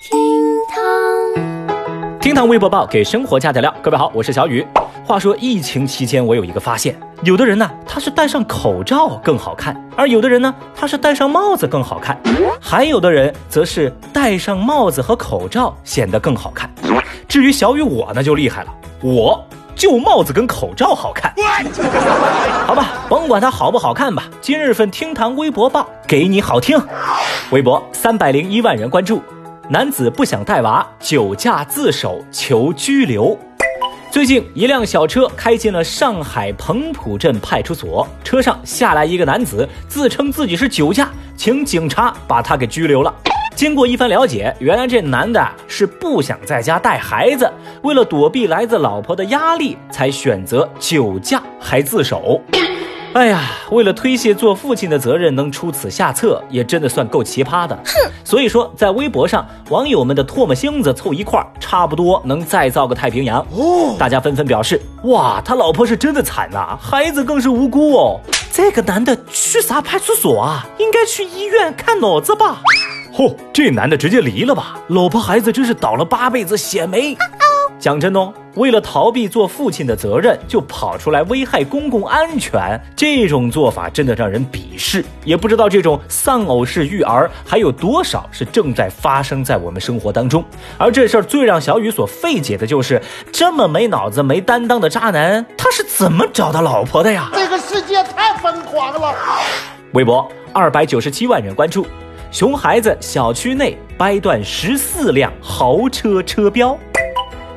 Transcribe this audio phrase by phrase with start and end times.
[0.00, 0.18] 厅
[0.66, 3.72] 堂，厅堂微博报给生活加点料。
[3.82, 4.66] 各位好，我是小雨。
[5.04, 12.18] 话说疫情期间，我有一个发现，有的人呢，他是戴上口罩更好看，而有的人呢，他是戴上帽子更好看，
[12.58, 16.70] 还有的人则是戴上帽子和口罩显得更好看。
[17.28, 18.72] 至于小雨我呢，就厉害了，
[19.02, 19.44] 我
[19.76, 21.30] 就帽子跟口罩好看。
[22.66, 26.80] 好吧，甭管它好不好看吧，今日份厅堂微博报给你好听。
[27.50, 29.22] 微博三百零一万人关注，
[29.72, 33.38] 男子不想带娃，酒驾自首求拘留。
[34.10, 43.14] 最近，一辆小车开进了上海彭浦镇派出所，车上下来一个男子，自称自己是酒驾，请警察把他给拘留了。
[43.54, 47.48] 经过一番了解，原来这男的是不想在家带孩子，
[47.82, 52.40] 为了躲避来自老婆的压力，才选择酒驾还自首。
[53.12, 57.76] 哎呀，为了推卸做父亲的责任，能出此下策，也真的算够奇葩的。
[57.84, 63.40] 哼，所以说，在微博上，网友们的唾沫星子凑一块儿，差不多能再造个太平洋。
[63.50, 68.20] 哦，大家纷纷表示，哇，他老婆是真的惨呐，孩子更是无辜哦。
[68.52, 70.64] 这个男的去啥派出所啊？
[70.78, 72.62] 应该去医院看脑子吧。
[73.12, 77.16] 嚯，这男的直接离了吧，老婆孩子真是倒了八辈子血霉。
[77.80, 85.02] 讲真哦，为了逃避做父亲的责任，就跑出来危害公共安全，这种做法真的让人鄙视。
[85.24, 90.44] 也不知道这种丧偶式育儿还有多少是正在发生在我们生活当中。
[90.76, 93.00] 而这事儿最让小雨所费解的就是，
[93.32, 97.30] 这么没脑子、没担当的渣男，他是怎么找到老婆的呀？
[97.32, 99.14] 这个世界太疯狂了！
[99.94, 101.86] 微博二百九十七万人关注，
[102.30, 106.78] 熊孩子小区内掰断十四辆豪车车标。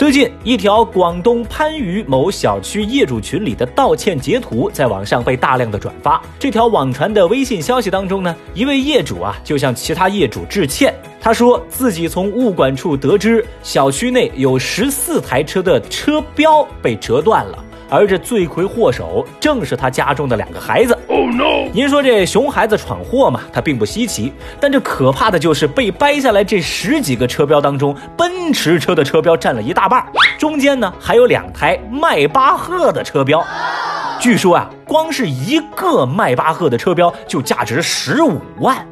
[0.00, 6.22] 最近，一条广东番禺某小区业主群里的道歉截图在网上被大量的转发。
[6.38, 17.62] 这条网传的微信消息当中呢，一位业主啊就向其他业主致歉，他说自己从物管处得知，小区内有十四台车的车标被折断了。
[17.90, 20.96] 而这罪魁祸首正是他家中的两个孩子。
[21.08, 21.68] Oh no！
[21.74, 24.32] 您说这熊孩子闯祸嘛，他并不稀奇。
[24.60, 30.04] 但这可怕的就是被掰下来这十几个车标当中，奔驰车的车标占了一大半，
[30.38, 33.44] 中间呢还有两台迈巴赫的车标。
[34.20, 38.86] 据说啊，光是一个迈巴赫的车标就价值十五万。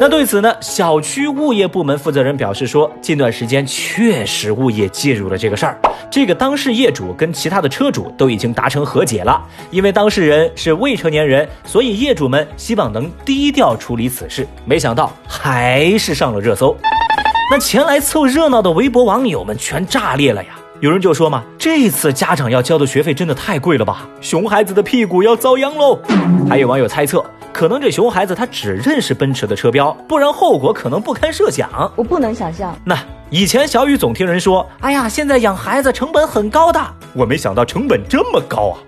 [0.00, 5.76] 那对此呢，小区物业部门负责人表示说，近段时间确实物业介入了这个事儿。
[6.08, 14.46] 这个当事业主跟其他的车主都已经达成和解了，因为当事人是未成年人，所以业主们希望能低调处理此事。
[14.64, 16.76] 没想到还是上了热搜，
[17.50, 20.50] 那前来凑热闹的微博网友们全炸裂了呀！
[20.78, 25.98] 有人就说嘛，这次家长要交的学费真的太贵了吧，熊孩子的屁股要遭殃喽。
[26.48, 27.24] 还有网友猜测。
[27.52, 31.68] 可能这熊孩子他只认识奔驰的车标，不然后果可能不堪设想。
[31.96, 32.76] 我不能想象。
[32.84, 32.96] 那
[33.30, 36.80] 以前小雨总听人说，哎呀，现在养孩子成本很高的。
[37.14, 38.78] 我没想到成本这么高啊。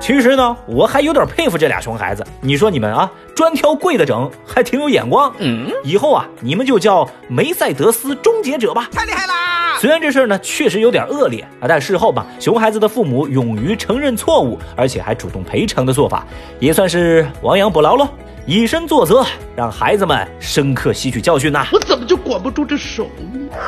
[0.00, 2.26] 其实呢，我还有点佩服这俩熊孩子。
[2.40, 5.32] 你说你们啊，专挑贵的整，还挺有眼光。
[5.38, 8.88] 嗯，以后啊，你们就叫梅赛德斯终结者吧。
[8.92, 9.61] 太厉害啦！
[9.82, 16.24] 虽然这事儿呢确实有点恶劣啊，但事后吧，熊孩子的父母勇于承认错误，而且还主动赔偿的做法，
[16.60, 18.06] 也算是亡羊补牢喽，
[18.46, 19.26] 以身作则，
[19.56, 21.66] 让孩子们深刻吸取教训呐。
[21.72, 23.58] 我怎么就管不住这手呢？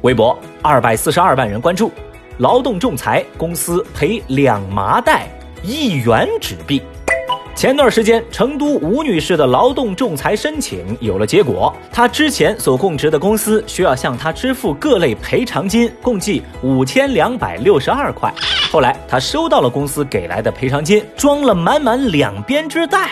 [0.00, 1.92] 微博二百四十二万人关注，
[2.38, 5.28] 劳动仲裁公司赔两麻袋
[5.62, 6.80] 一元纸币。
[7.56, 11.74] 前段时间，成都吴女士的劳动仲裁申请有了结果。
[11.90, 18.30] 她之前所供职的公司需要向她支付各类赔偿金，共计五千两百六十二块。
[18.70, 23.08] 后来，她收到了公司给来的赔偿金，装了满满两编织袋。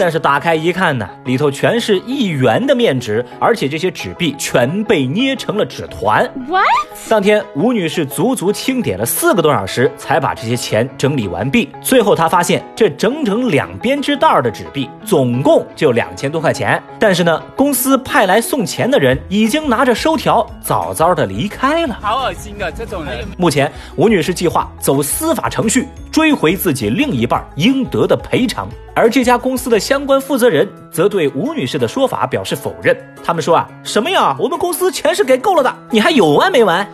[0.00, 6.28] 但是打开一看呢，里头全是一元的面值，而且这些纸币全被捏成了纸团。
[6.48, 6.66] What？
[7.08, 11.70] 当天，吴女士足足清点了四个多小时，才把这些钱整理完毕。
[11.80, 13.59] 最后，她发现这整整两。
[13.60, 21.98] 两编织袋的纸币总共就两千多块钱，但是呢，公司派来送钱的人已经拿着收条早早的离开了。
[22.00, 22.70] 好恶心啊！
[22.70, 23.28] 这种人。
[23.36, 32.96] 目前，吴女士计划走司法程序追回自己另一半应得的赔偿，而这家公司的相关负责人则对吴女士的说法表示否认。
[33.22, 34.34] 他们说啊，什么呀？
[34.38, 36.86] 我们公司钱是给够了的，你还有完没完？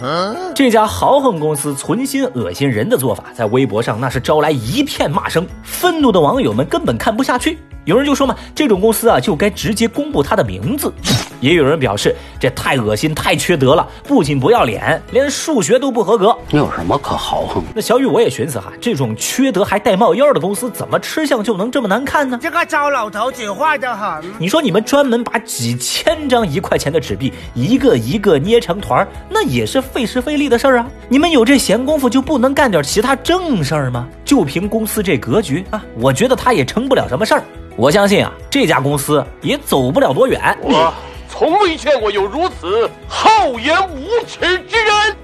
[0.54, 5.46] 这家豪横公司存心恶心人的做法，在微博上那是招来一片骂声。
[5.62, 10.92] 愤怒的网友们根本看不下去，有人就说嘛，这种公司啊，就该直接公布他的名字。
[11.40, 16.36] 也有人表示这太恶心、太缺德了，不仅不要脸，连数学都不合格。
[16.50, 17.62] 你有什么可豪横？
[17.74, 22.38] 那小雨我也寻思哈，这种缺德还带冒烟的公司，怎么吃相就能这么难看呢？
[22.42, 24.24] 这个糟老头子坏得很。
[24.38, 30.86] 你说你们专门把几千张一块钱的纸币一个一个捏成团那也是费时费力的事儿啊！
[31.08, 34.06] 你们有这闲工夫就不能干点其他正事儿吗？
[34.24, 37.42] 就凭公司这格局啊，我觉得他也成不了什么事儿。
[37.76, 40.56] 我相信啊，这家公司也走不了多远。
[40.62, 40.92] 我
[41.38, 45.16] 从未见过有如此厚颜无耻之人。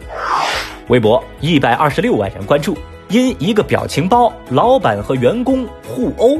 [0.88, 2.76] 微博一百二十六万人关注，
[3.08, 6.38] 因一个表情包，老板和员工互殴。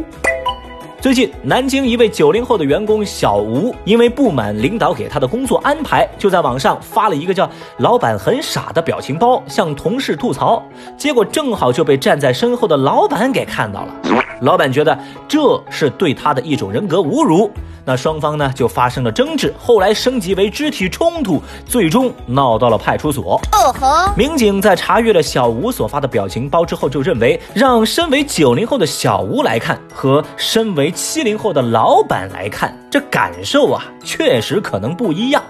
[1.01, 7.49] 最近，南京一位九零后的员工小吴，因为不满领导给他的工作安排，就在网上发了一个叫
[7.79, 10.63] “老板很傻”的表情包，向同事吐槽。
[10.99, 14.22] 结果正好就被站在身后的老板给看到了。
[14.43, 14.99] 老板觉得
[15.29, 15.39] 这
[15.71, 17.49] 是对他的一种人格侮辱，
[17.85, 23.41] 那双方呢就发生了争执，后来升级为肢体冲突，最终闹到了派出所。
[23.53, 35.41] 哦吼，民警在查阅了小吴所发的表情包之后，就认为让身为九零后的小吴来看和身为七零后的老板来看，这感受啊确实可能不一样。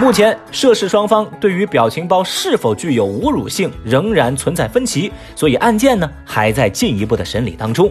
[0.00, 7.90] 目前涉事双方对于表情包是否具有侮辱性仍然存在分歧，所以案件呢还在进一步的审理当中。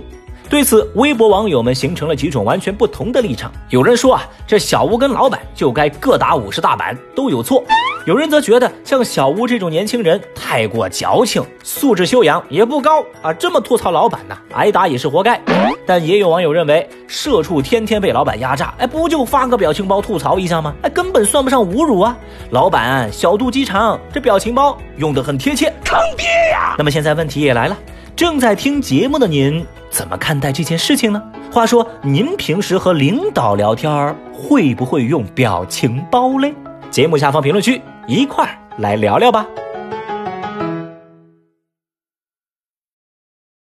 [0.50, 3.50] 对此，微博网友们形成了几种完全不同的立场。
[3.70, 7.64] 有人说啊，这小吴跟老板就该各打五十大板，都有错；
[8.06, 15.40] 有人则觉得像小吴这种年轻人太过矫情，素质修养也不高啊，这么吐槽老板呢，挨打也是活该。
[15.86, 20.76] 但也有网友认为，社畜天天被老板压榨，哎，不就发个表情包吐槽一下吗？
[20.82, 22.18] 哎，根本算不上侮辱啊。
[22.50, 26.76] 老板小肚鸡肠，这表情包用得很贴切，坑爹呀！
[26.78, 27.78] 那么现在问题也来了。
[28.18, 31.24] 正在听节目的您怎么看待这件事情呢？
[31.52, 36.54] 话说您平时和领导聊天会不会用表情包嘞？
[36.92, 39.48] 节目下方评论区一块儿来聊聊吧。